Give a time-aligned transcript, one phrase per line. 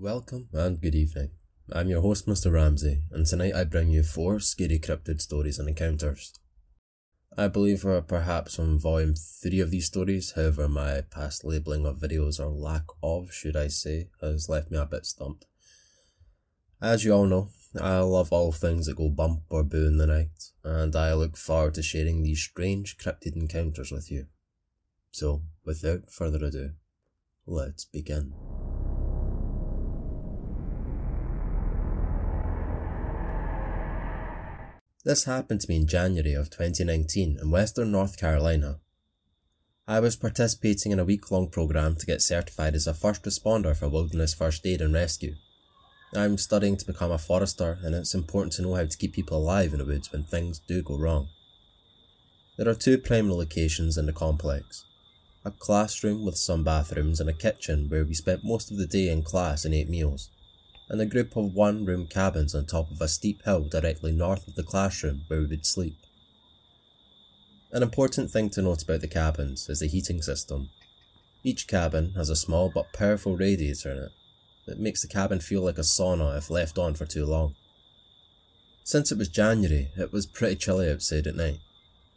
[0.00, 1.30] Welcome and good evening.
[1.72, 2.52] I'm your host, Mr.
[2.52, 6.32] Ramsay, and tonight I bring you four scary cryptid stories and encounters.
[7.36, 11.98] I believe we're perhaps on volume 3 of these stories, however, my past labelling of
[11.98, 15.46] videos, or lack of, should I say, has left me a bit stumped.
[16.80, 17.48] As you all know,
[17.80, 21.36] I love all things that go bump or boo in the night, and I look
[21.36, 24.26] forward to sharing these strange cryptid encounters with you.
[25.10, 26.74] So, without further ado,
[27.48, 28.32] let's begin.
[35.08, 38.78] This happened to me in January of 2019 in Western North Carolina.
[39.86, 43.74] I was participating in a week long program to get certified as a first responder
[43.74, 45.36] for wilderness first aid and rescue.
[46.14, 49.38] I'm studying to become a forester, and it's important to know how to keep people
[49.38, 51.28] alive in the woods when things do go wrong.
[52.58, 54.84] There are two primary locations in the complex
[55.42, 59.08] a classroom with some bathrooms and a kitchen where we spent most of the day
[59.08, 60.28] in class and ate meals
[60.88, 64.46] and a group of one room cabins on top of a steep hill directly north
[64.48, 65.96] of the classroom where we would sleep.
[67.70, 70.70] An important thing to note about the cabins is the heating system.
[71.44, 74.12] Each cabin has a small but powerful radiator in it
[74.66, 77.54] that makes the cabin feel like a sauna if left on for too long.
[78.84, 81.58] Since it was January, it was pretty chilly outside at night,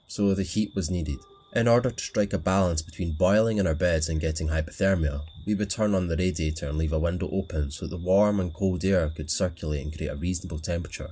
[0.07, 1.19] so the heat was needed.
[1.53, 5.55] In order to strike a balance between boiling in our beds and getting hypothermia, we
[5.55, 8.53] would turn on the radiator and leave a window open so that the warm and
[8.53, 11.11] cold air could circulate and create a reasonable temperature.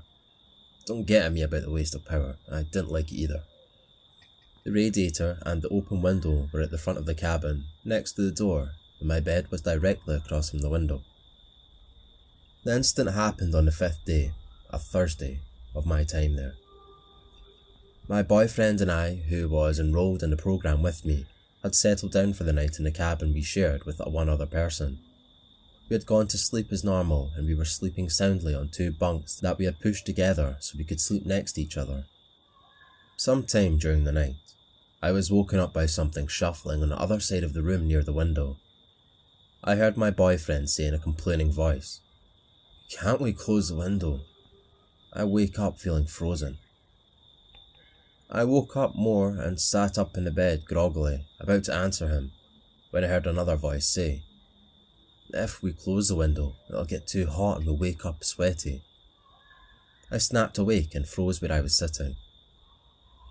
[0.86, 3.44] Don't get at me about the waste of power, I didn't like it either.
[4.64, 8.22] The radiator and the open window were at the front of the cabin, next to
[8.22, 11.02] the door, and my bed was directly across from the window.
[12.64, 14.34] The incident happened on the fifth day,
[14.70, 15.40] a Thursday,
[15.74, 16.56] of my time there.
[18.08, 21.26] My boyfriend and I, who was enrolled in the program with me,
[21.64, 25.00] had settled down for the night in the cabin we shared with one other person.
[25.90, 29.40] We had gone to sleep as normal and we were sleeping soundly on two bunks
[29.40, 32.06] that we had pushed together so we could sleep next to each other.
[33.18, 34.36] Sometime during the night,
[35.02, 38.04] I was woken up by something shuffling on the other side of the room near
[38.04, 38.58] the window.
[39.64, 42.02] I heard my boyfriend say in a complaining voice,
[42.90, 44.22] Can't we close the window?
[45.12, 46.60] I wake up feeling frozen.
[48.32, 52.32] I woke up more and sat up in the bed groggily, about to answer him,
[52.92, 54.22] when I heard another voice say,
[55.34, 58.84] If we close the window, it'll get too hot and we'll wake up sweaty.
[60.12, 62.18] I snapped awake and froze where I was sitting.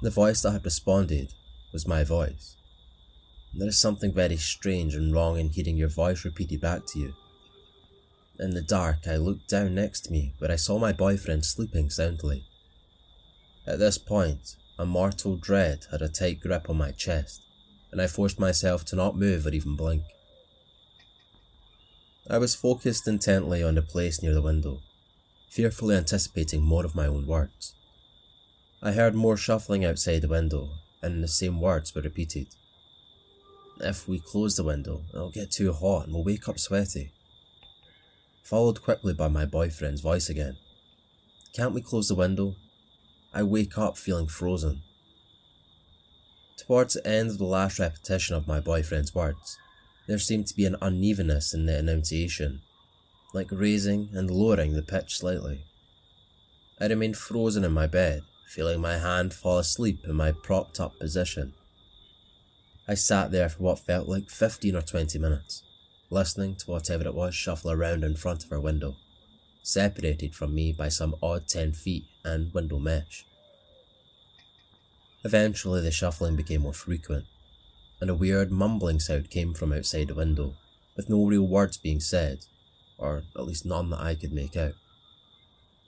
[0.03, 1.33] The voice that had responded
[1.73, 2.57] was my voice.
[3.55, 7.15] There is something very strange and wrong in hearing your voice repeated back to you.
[8.39, 11.89] In the dark, I looked down next to me where I saw my boyfriend sleeping
[11.91, 12.45] soundly.
[13.67, 17.43] At this point, a mortal dread had a tight grip on my chest,
[17.91, 20.05] and I forced myself to not move or even blink.
[22.31, 24.81] I was focused intently on the place near the window,
[25.50, 27.75] fearfully anticipating more of my own words.
[28.83, 30.71] I heard more shuffling outside the window,
[31.03, 32.47] and the same words were repeated.
[33.81, 37.12] If we close the window, it'll get too hot and we'll wake up sweaty.
[38.43, 40.56] Followed quickly by my boyfriend's voice again.
[41.53, 42.56] Can't we close the window?
[43.33, 44.83] I wake up feeling frozen.
[46.56, 49.59] Towards the end of the last repetition of my boyfriend's words,
[50.06, 52.62] there seemed to be an unevenness in the enunciation,
[53.34, 55.67] like raising and lowering the pitch slightly.
[56.81, 60.99] I remained frozen in my bed, feeling my hand fall asleep in my propped up
[60.99, 61.53] position.
[62.88, 65.62] I sat there for what felt like 15 or 20 minutes,
[66.09, 68.97] listening to whatever it was shuffle around in front of our window
[69.69, 73.27] separated from me by some odd 10 feet and window mesh.
[75.25, 77.27] Eventually, the shuffling became more frequent,
[78.01, 80.55] and a weird mumbling sound came from outside the window,
[80.97, 82.47] with no real words being said,
[82.97, 84.75] or at least none that I could make out.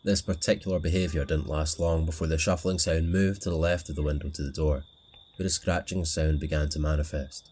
[0.04, 3.96] This particular behaviour didn't last long before the shuffling sound moved to the left of
[3.96, 4.84] the window to the door,
[5.36, 7.48] where a scratching sound began to manifest.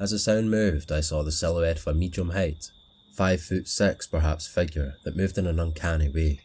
[0.00, 2.70] As the sound moved, I saw the silhouette of a medium height,
[3.18, 6.40] five foot six perhaps figure that moved in an uncanny way.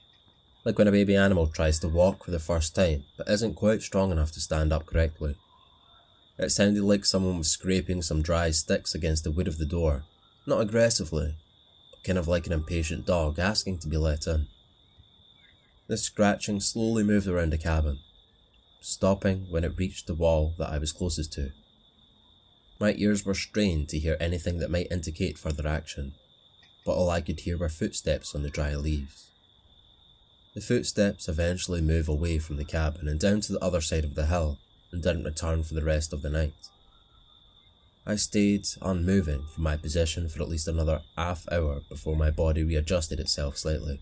[0.66, 3.84] Like when a baby animal tries to walk for the first time but isn't quite
[3.84, 5.36] strong enough to stand up correctly.
[6.40, 10.06] It sounded like someone was scraping some dry sticks against the wood of the door,
[10.48, 11.36] not aggressively,
[11.92, 14.48] but kind of like an impatient dog asking to be let in.
[15.86, 18.00] The scratching slowly moved around the cabin,
[18.82, 21.52] stopping when it reached the wall that I was closest to.
[22.80, 26.16] My ears were strained to hear anything that might indicate further action
[26.86, 29.30] but all I could hear were footsteps on the dry leaves.
[30.54, 34.16] The footsteps eventually move away from the cabin and down to the other side of
[34.16, 34.60] the hill
[34.92, 36.54] and didn't return for the rest of the night.
[38.06, 42.64] I stayed unmoving from my position for at least another half hour before my body
[42.64, 44.02] readjusted itself slightly,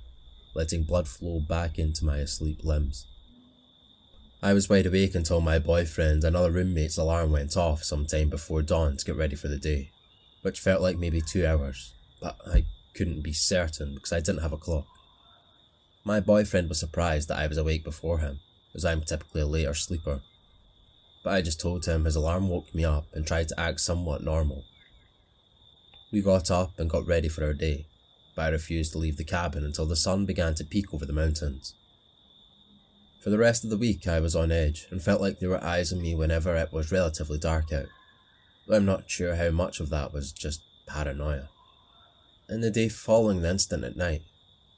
[0.55, 3.05] letting blood flow back into my asleep limbs.
[4.43, 8.29] I was wide awake until my boyfriend and other roommates' alarm went off some time
[8.29, 9.91] before dawn to get ready for the day,
[10.41, 14.53] which felt like maybe two hours, but I couldn't be certain because I didn't have
[14.53, 14.85] a clock.
[16.03, 18.39] My boyfriend was surprised that I was awake before him,
[18.73, 20.21] as I'm typically a later sleeper.
[21.23, 24.23] But I just told him his alarm woke me up and tried to act somewhat
[24.23, 24.63] normal.
[26.11, 27.85] We got up and got ready for our day,
[28.35, 31.13] but I refused to leave the cabin until the sun began to peek over the
[31.13, 31.75] mountains.
[33.21, 35.63] For the rest of the week, I was on edge and felt like there were
[35.63, 37.85] eyes on me whenever it was relatively dark out.
[38.67, 41.49] Though I'm not sure how much of that was just paranoia.
[42.49, 44.23] In the day following the incident at night,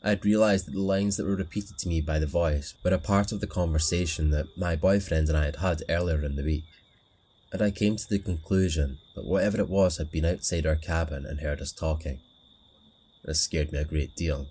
[0.03, 2.93] I had realised that the lines that were repeated to me by the voice were
[2.93, 6.43] a part of the conversation that my boyfriend and I had had earlier in the
[6.43, 6.65] week.
[7.51, 11.25] And I came to the conclusion that whatever it was had been outside our cabin
[11.25, 12.19] and heard us talking.
[13.23, 14.47] This scared me a great deal,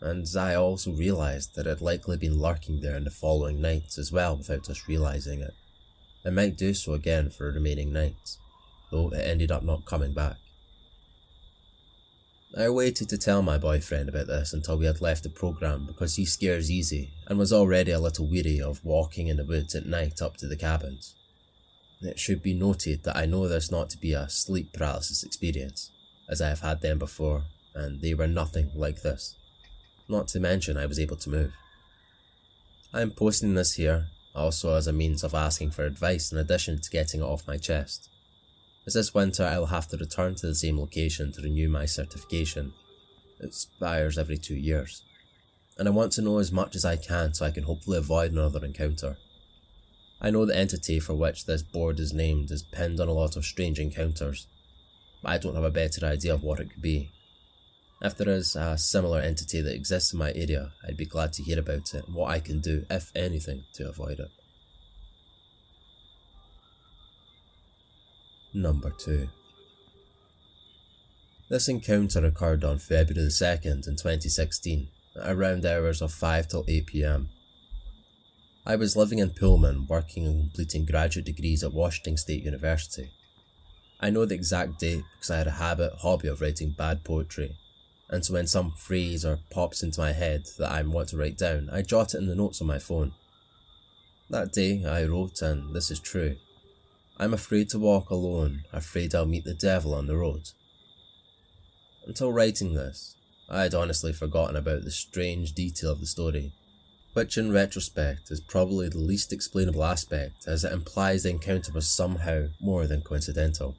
[0.00, 3.98] and I also realised that it had likely been lurking there in the following nights
[3.98, 5.54] as well without us realising it.
[6.24, 8.38] It might do so again for the remaining nights,
[8.90, 10.36] though it ended up not coming back.
[12.54, 16.14] I waited to tell my boyfriend about this until we had left the programme because
[16.14, 19.84] he scares easy and was already a little weary of walking in the woods at
[19.84, 21.14] night up to the cabins.
[22.00, 25.90] It should be noted that I know this not to be a sleep paralysis experience,
[26.28, 27.44] as I have had them before,
[27.74, 29.34] and they were nothing like this.
[30.08, 31.52] Not to mention I was able to move.
[32.94, 36.80] I am posting this here also as a means of asking for advice in addition
[36.80, 38.08] to getting it off my chest
[38.86, 41.86] as this winter I will have to return to the same location to renew my
[41.86, 42.72] certification.
[43.40, 45.02] It expires every two years,
[45.76, 48.32] and I want to know as much as I can so I can hopefully avoid
[48.32, 49.16] another encounter.
[50.20, 53.36] I know the entity for which this board is named is pinned on a lot
[53.36, 54.46] of strange encounters,
[55.22, 57.10] but I don't have a better idea of what it could be.
[58.02, 61.42] If there is a similar entity that exists in my area, I'd be glad to
[61.42, 64.30] hear about it and what I can do, if anything, to avoid it.
[68.56, 69.28] Number 2
[71.50, 76.64] This encounter occurred on February the 2nd in 2016, at around hours of 5 till
[76.66, 77.28] 8 pm.
[78.64, 83.10] I was living in Pullman, working and completing graduate degrees at Washington State University.
[84.00, 87.58] I know the exact date because I had a habit, hobby of writing bad poetry,
[88.08, 91.36] and so when some phrase or pops into my head that I want to write
[91.36, 93.12] down, I jot it in the notes on my phone.
[94.30, 96.36] That day I wrote, and this is true.
[97.18, 100.50] I'm afraid to walk alone, afraid I'll meet the devil on the road.
[102.06, 103.16] Until writing this,
[103.48, 106.52] I had honestly forgotten about the strange detail of the story,
[107.14, 111.88] which in retrospect is probably the least explainable aspect as it implies the encounter was
[111.88, 113.76] somehow more than coincidental.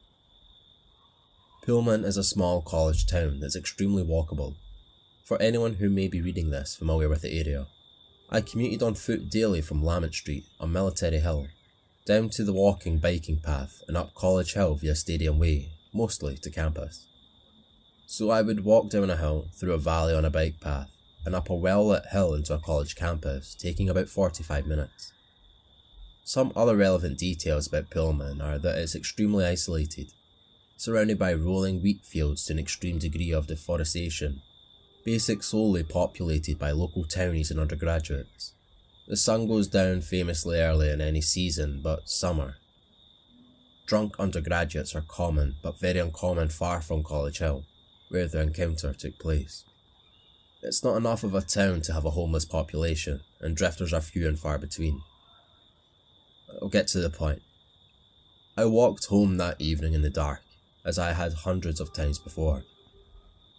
[1.64, 4.56] Pullman is a small college town that's extremely walkable.
[5.26, 7.68] For anyone who may be reading this familiar with the area,
[8.32, 11.48] I commuted on foot daily from Lamont Street on Military Hill
[12.08, 16.50] down to the walking biking path and up College Hill via Stadium Way, mostly to
[16.50, 17.06] campus.
[18.06, 20.90] So I would walk down a hill, through a valley on a bike path,
[21.26, 25.12] and up a well lit hill into a college campus, taking about 45 minutes.
[26.24, 30.14] Some other relevant details about Pullman are that it's extremely isolated,
[30.78, 34.42] surrounded by rolling wheat fields to an extreme degree of deforestation,
[35.04, 38.54] basic solely populated by local townies and undergraduates.
[39.08, 42.58] The sun goes down famously early in any season but summer.
[43.86, 47.64] Drunk undergraduates are common, but very uncommon far from College Hill,
[48.10, 49.64] where the encounter took place.
[50.62, 54.28] It's not enough of a town to have a homeless population, and drifters are few
[54.28, 55.02] and far between.
[56.62, 57.42] I'll get to the point.
[58.58, 60.42] I walked home that evening in the dark,
[60.84, 62.66] as I had hundreds of times before.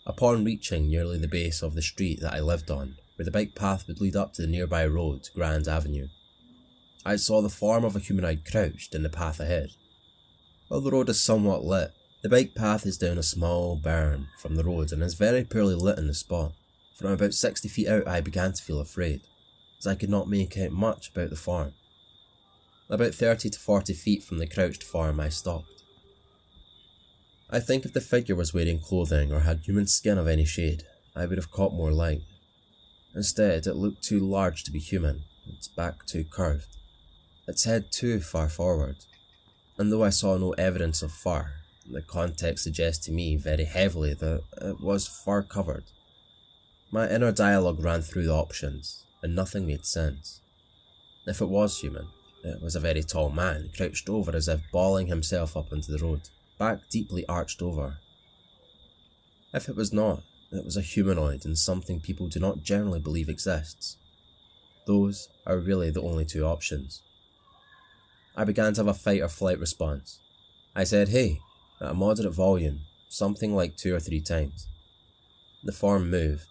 [0.05, 3.57] Upon reaching nearly the base of the street that I lived on, where the bike
[3.57, 6.07] path would lead up to the nearby road, Grand Avenue.
[7.05, 9.71] I saw the form of a humanoid crouched in the path ahead.
[10.69, 11.91] While the road is somewhat lit,
[12.23, 15.75] the bike path is down a small berm from the road and is very poorly
[15.75, 16.53] lit in the spot.
[16.95, 19.23] From about 60 feet out, I began to feel afraid,
[19.81, 21.73] as I could not make out much about the form.
[22.89, 25.83] About 30 to 40 feet from the crouched form, I stopped.
[27.51, 30.85] I think if the figure was wearing clothing or had human skin of any shade,
[31.17, 32.23] I would have caught more light.
[33.19, 36.77] Instead, it looked too large to be human, its back too curved,
[37.49, 38.95] its head too far forward.
[39.77, 41.55] And though I saw no evidence of fur,
[41.91, 45.87] the context suggests to me very heavily that it was fur covered.
[46.93, 50.41] My inner dialogue ran through the options, and nothing made sense.
[51.27, 52.07] If it was human,
[52.45, 55.99] it was a very tall man, crouched over as if bawling himself up into the
[55.99, 56.21] road,
[56.57, 57.99] back deeply arched over.
[59.53, 63.29] If it was not, it was a humanoid and something people do not generally believe
[63.29, 63.97] exists.
[64.87, 67.03] Those are really the only two options.
[68.35, 70.21] I began to have a fight or flight response.
[70.75, 71.41] I said, hey,
[71.81, 74.67] at a moderate volume, something like two or three times.
[75.63, 76.47] The form moved.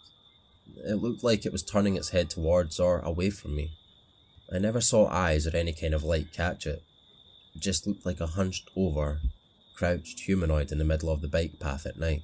[0.86, 3.72] It looked like it was turning its head towards or away from me.
[4.54, 6.84] I never saw eyes or any kind of light catch it.
[7.56, 9.22] It just looked like a hunched over,
[9.75, 12.24] crouched humanoid in the middle of the bike path at night.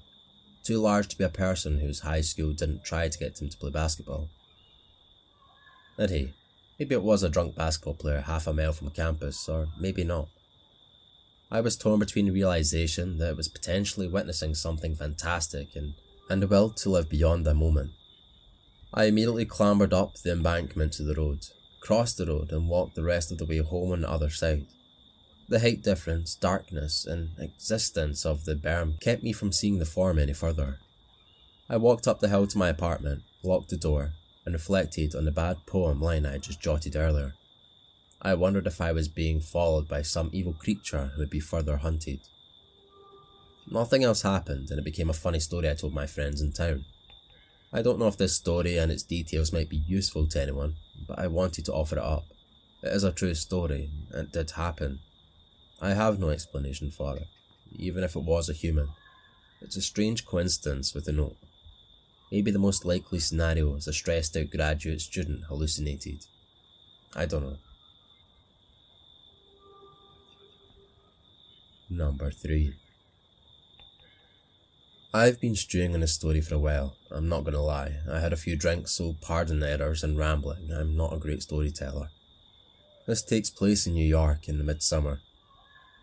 [0.64, 3.58] Too large to be a person whose high school didn't try to get him to
[3.58, 4.30] play basketball.
[5.98, 6.34] And hey,
[6.80, 10.30] maybe it was a drunk basketball player half a mile from campus, or maybe not.
[11.52, 15.94] I was torn between the realization that it was potentially witnessing something fantastic and,
[16.30, 17.92] and the will to live beyond the moment.
[18.94, 21.46] I immediately clambered up the embankment to the road,
[21.82, 24.66] crossed the road, and walked the rest of the way home on the other side.
[25.50, 30.18] The height difference, darkness, and existence of the berm kept me from seeing the form
[30.18, 30.80] any further.
[31.70, 34.14] I walked up the hill to my apartment, locked the door,
[34.46, 37.34] and reflected on the bad poem line I had just jotted earlier.
[38.22, 41.78] I wondered if I was being followed by some evil creature who would be further
[41.78, 42.22] hunted.
[43.70, 46.86] Nothing else happened, and it became a funny story I told my friends in town.
[47.72, 50.76] I don't know if this story and its details might be useful to anyone,
[51.08, 52.26] but I wanted to offer it up.
[52.82, 55.00] It is a true story, and it did happen.
[55.82, 57.28] I have no explanation for it,
[57.76, 58.90] even if it was a human.
[59.62, 61.38] It's a strange coincidence with the note.
[62.32, 66.26] Maybe the most likely scenario is a stressed out graduate student hallucinated.
[67.16, 67.58] I don't know.
[71.90, 72.74] Number 3
[75.16, 77.98] I've been stewing on this story for a while, I'm not gonna lie.
[78.12, 81.44] I had a few drinks, so pardon the errors and rambling, I'm not a great
[81.44, 82.10] storyteller.
[83.06, 85.22] This takes place in New York in the midsummer.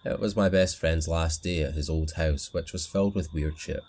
[0.05, 3.35] It was my best friend's last day at his old house, which was filled with
[3.35, 3.83] weird shit.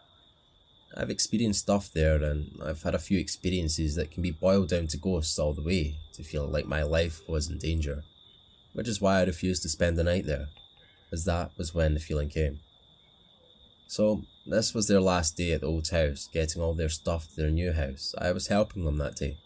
[0.96, 4.88] I've experienced stuff there, and I've had a few experiences that can be boiled down
[4.88, 8.03] to ghosts all the way, to feel like my life was in danger,
[8.74, 10.48] which is why I refused to spend the night there
[11.12, 12.60] as that was when the feeling came.
[13.88, 17.36] So, this was their last day at the old house, getting all their stuff to
[17.36, 18.15] their new house.
[18.18, 19.38] I was helping them that day.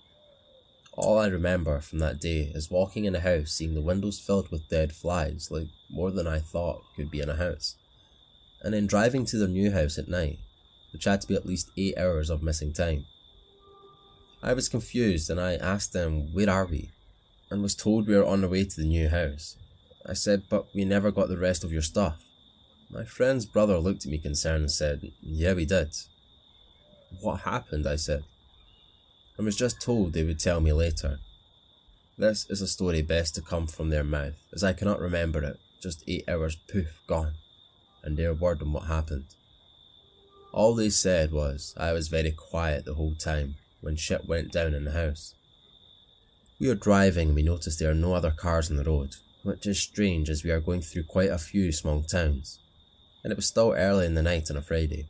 [0.98, 4.50] All I remember from that day is walking in a house, seeing the windows filled
[4.50, 7.76] with dead flies, like more than I thought could be in a house.
[8.62, 10.40] And then driving to their new house at night,
[10.94, 13.06] which had to be at least eight hours of missing time.
[14.42, 16.92] I was confused and I asked them, Where are we?
[17.50, 19.56] and was told we were on the way to the new house.
[20.06, 22.24] I said, but we never got the rest of your stuff.
[22.90, 25.96] My friend's brother looked at me concerned and said, Yeah, we did.
[27.22, 27.88] What happened?
[27.88, 28.24] I said.
[29.38, 31.20] I was just told they would tell me later.
[32.18, 35.60] This is a story best to come from their mouth, as I cannot remember it.
[35.82, 37.34] Just eight hours, poof, gone,
[38.02, 39.26] and their word on what happened.
[40.54, 44.74] All they said was I was very quiet the whole time when shit went down
[44.74, 45.36] in the house.
[46.58, 49.68] We are driving and we notice there are no other cars on the road, which
[49.68, 52.60] is strange as we are going through quite a few small towns,
[53.22, 55.08] and it was still early in the night on a Friday.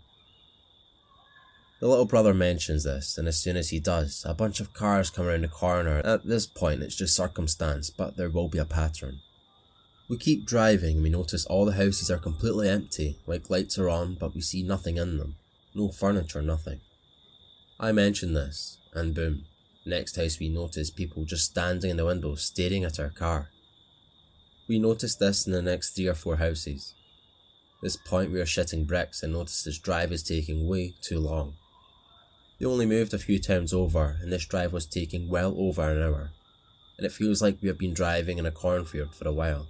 [1.79, 5.10] The little brother mentions this, and as soon as he does, a bunch of cars
[5.10, 6.01] come around the corner.
[6.05, 9.20] At this point, it's just circumstance, but there will be a pattern.
[10.08, 13.89] We keep driving and we notice all the houses are completely empty, like lights are
[13.89, 15.36] on, but we see nothing in them.
[15.74, 16.79] No furniture, nothing.
[17.77, 19.46] I mention this, and boom,
[19.86, 23.50] next house we notice people just standing in the window staring at our car.
[24.70, 26.94] We notice this in the next three or four houses.
[27.82, 31.55] This point we are shitting bricks and notice this drive is taking way too long.
[32.59, 36.01] They only moved a few towns over and this drive was taking well over an
[36.01, 36.31] hour,
[36.97, 39.67] and it feels like we have been driving in a cornfield for a while.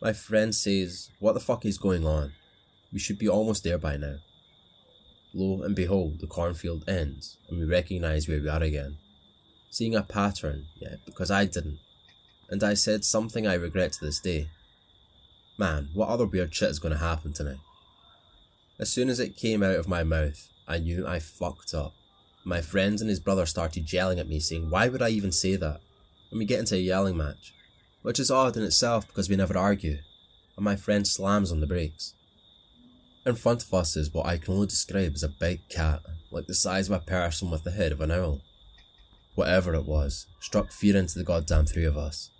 [0.00, 2.32] My friend says, What the fuck is going on?
[2.92, 4.16] We should be almost there by now.
[5.34, 8.96] Lo and behold, the cornfield ends, and we recognise where we are again.
[9.70, 11.78] Seeing a pattern, yeah, because I didn't
[12.48, 14.48] and I said something I regret to this day.
[15.58, 17.58] Man, what other weird shit is going to happen tonight?
[18.78, 21.94] As soon as it came out of my mouth, I knew I fucked up.
[22.44, 25.56] My friends and his brother started yelling at me, saying, Why would I even say
[25.56, 25.80] that?
[26.30, 27.54] And we get into a yelling match,
[28.02, 29.98] which is odd in itself because we never argue,
[30.56, 32.12] and my friend slams on the brakes.
[33.24, 36.46] In front of us is what I can only describe as a big cat, like
[36.46, 38.42] the size of a person with the head of an owl.
[39.34, 42.30] Whatever it was, struck fear into the goddamn three of us.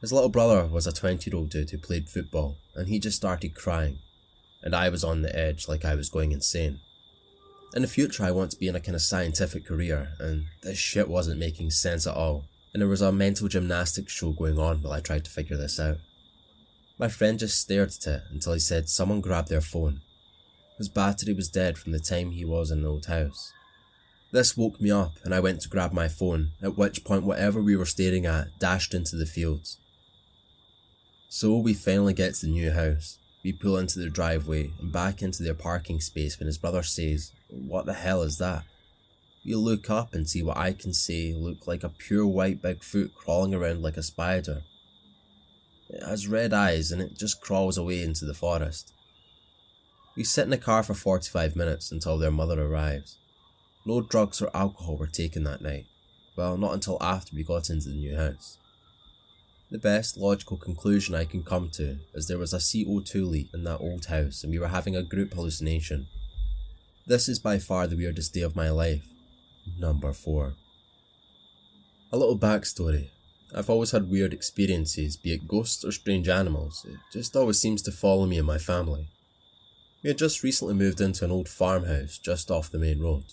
[0.00, 3.16] His little brother was a 20 year old dude who played football, and he just
[3.16, 3.98] started crying,
[4.66, 6.80] and I was on the edge like I was going insane.
[7.72, 10.76] In the future, I want to be in a kind of scientific career, and this
[10.76, 14.82] shit wasn't making sense at all, and there was a mental gymnastics show going on
[14.82, 15.98] while I tried to figure this out.
[16.98, 20.00] My friend just stared at it until he said someone grabbed their phone.
[20.78, 23.52] His battery was dead from the time he was in the old house.
[24.32, 27.62] This woke me up and I went to grab my phone, at which point whatever
[27.62, 29.78] we were staring at dashed into the fields.
[31.28, 33.18] So we finally get to the new house.
[33.46, 37.30] We pull into the driveway and back into their parking space when his brother says,
[37.48, 38.64] What the hell is that?
[39.44, 43.14] We look up and see what I can say look like a pure white Bigfoot
[43.14, 44.64] crawling around like a spider.
[45.88, 48.92] It has red eyes and it just crawls away into the forest.
[50.16, 53.16] We sit in the car for 45 minutes until their mother arrives.
[53.84, 55.86] No drugs or alcohol were taken that night.
[56.34, 58.58] Well, not until after we got into the new house.
[59.68, 63.64] The best logical conclusion I can come to is there was a CO2 leak in
[63.64, 66.06] that old house and we were having a group hallucination.
[67.04, 69.06] This is by far the weirdest day of my life.
[69.78, 70.54] Number 4.
[72.12, 73.08] A little backstory.
[73.52, 76.86] I've always had weird experiences, be it ghosts or strange animals.
[76.88, 79.08] It just always seems to follow me and my family.
[80.04, 83.24] We had just recently moved into an old farmhouse just off the main road.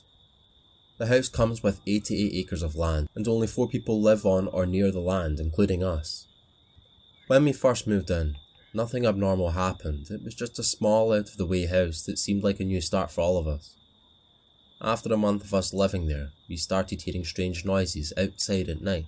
[0.97, 4.65] The house comes with 88 acres of land, and only four people live on or
[4.65, 6.27] near the land, including us.
[7.27, 8.35] When we first moved in,
[8.73, 10.11] nothing abnormal happened.
[10.11, 12.79] It was just a small, out of the way house that seemed like a new
[12.79, 13.75] start for all of us.
[14.81, 19.05] After a month of us living there, we started hearing strange noises outside at night,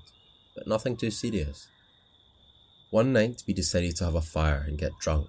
[0.56, 1.68] but nothing too serious.
[2.90, 5.28] One night, we decided to have a fire and get drunk.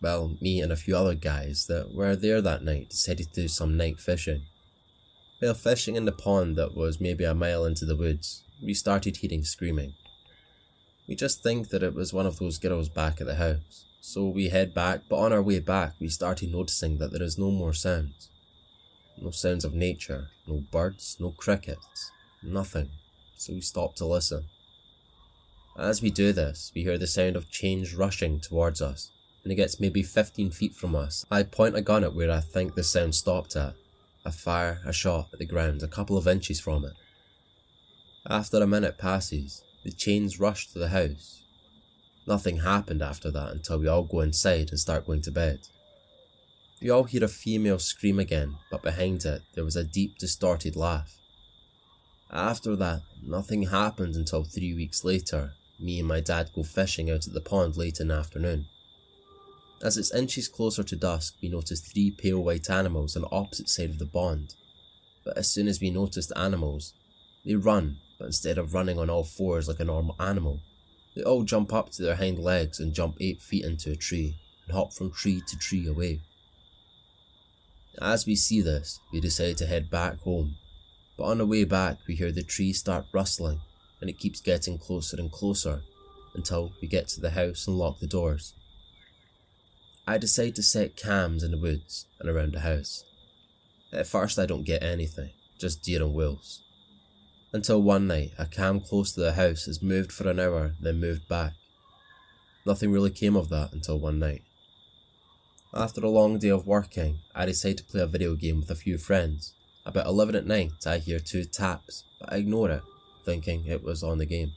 [0.00, 3.48] Well, me and a few other guys that were there that night decided to do
[3.48, 4.46] some night fishing.
[5.44, 9.18] While fishing in the pond that was maybe a mile into the woods, we started
[9.18, 9.92] hearing screaming.
[11.06, 14.26] We just think that it was one of those girls back at the house, so
[14.26, 17.50] we head back, but on our way back we started noticing that there is no
[17.50, 18.30] more sounds.
[19.20, 22.10] No sounds of nature, no birds, no crickets,
[22.42, 22.88] nothing,
[23.36, 24.46] so we stop to listen.
[25.76, 29.10] As we do this, we hear the sound of chains rushing towards us,
[29.42, 31.26] and it gets maybe 15 feet from us.
[31.30, 33.74] I point a gun at where I think the sound stopped at,
[34.24, 36.94] I fire a shot at the ground a couple of inches from it.
[38.28, 41.42] After a minute passes, the chains rush to the house.
[42.26, 45.60] Nothing happened after that until we all go inside and start going to bed.
[46.80, 50.74] We all hear a female scream again, but behind it there was a deep, distorted
[50.74, 51.18] laugh.
[52.30, 55.52] After that, nothing happened until three weeks later.
[55.78, 58.66] Me and my dad go fishing out at the pond late in the afternoon.
[59.84, 63.68] As it's inches closer to dusk, we notice three pale white animals on the opposite
[63.68, 64.54] side of the pond.
[65.26, 66.94] But as soon as we notice the animals,
[67.44, 70.62] they run, but instead of running on all fours like a normal animal,
[71.14, 74.38] they all jump up to their hind legs and jump 8 feet into a tree
[74.66, 76.20] and hop from tree to tree away.
[78.00, 80.56] As we see this, we decide to head back home,
[81.18, 83.60] but on the way back we hear the tree start rustling
[84.00, 85.82] and it keeps getting closer and closer
[86.34, 88.54] until we get to the house and lock the doors.
[90.06, 93.04] I decide to set cams in the woods and around the house.
[93.92, 96.62] At first, I don't get anything, just deer and wolves.
[97.54, 101.00] Until one night, a cam close to the house is moved for an hour, then
[101.00, 101.52] moved back.
[102.66, 104.42] Nothing really came of that until one night.
[105.72, 108.74] After a long day of working, I decide to play a video game with a
[108.74, 109.54] few friends.
[109.86, 112.82] About 11 at night, I hear two taps, but I ignore it,
[113.24, 114.52] thinking it was on the game.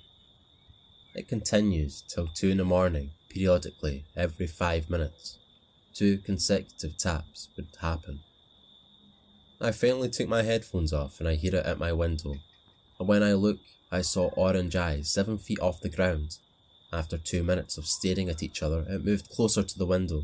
[1.16, 5.38] It continues till 2 in the morning, periodically every five minutes.
[5.94, 8.20] Two consecutive taps would happen.
[9.62, 12.36] I finally took my headphones off and I hear it at my window.
[13.00, 13.60] And when I look,
[13.92, 16.38] I saw orange eyes seven feet off the ground.
[16.92, 20.24] After two minutes of staring at each other, it moved closer to the window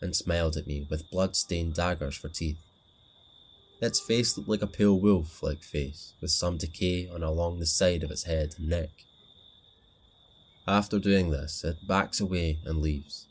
[0.00, 2.58] and smiled at me with blood-stained daggers for teeth.
[3.80, 8.02] Its face looked like a pale wolf-like face, with some decay on along the side
[8.02, 8.90] of its head and neck.
[10.68, 13.26] After doing this, it backs away and leaves.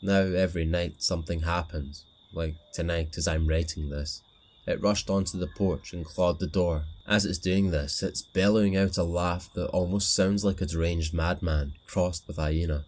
[0.00, 4.22] Now every night something happens, like tonight as I'm writing this.
[4.66, 6.84] It rushed onto the porch and clawed the door.
[7.06, 11.14] As it's doing this, it's bellowing out a laugh that almost sounds like a deranged
[11.14, 12.84] madman crossed with hyena.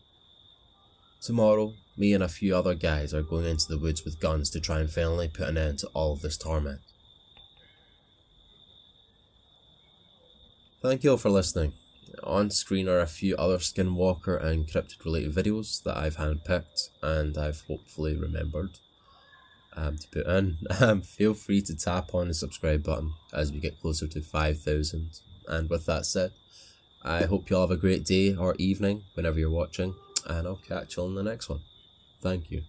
[1.21, 4.61] Tomorrow, me and a few other guys are going into the woods with guns to
[4.61, 6.81] try and finally put an end to all of this torment.
[10.81, 11.73] Thank you all for listening.
[12.23, 17.37] On screen are a few other Skinwalker and cryptid related videos that I've handpicked and
[17.37, 18.79] I've hopefully remembered
[19.77, 20.59] um, to put in.
[20.81, 25.21] Um, feel free to tap on the subscribe button as we get closer to 5,000.
[25.49, 26.33] And with that said,
[27.03, 29.95] I hope you all have a great day or evening whenever you're watching,
[30.27, 31.61] and I'll catch you on the next one.
[32.21, 32.63] Thank you.